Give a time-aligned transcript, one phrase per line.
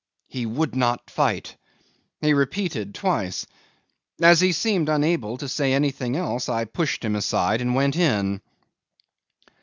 [0.29, 1.57] He would not fight,"
[2.21, 3.45] he repeated twice.
[4.19, 8.41] As he seemed unable to say anything else, I pushed him aside and went in.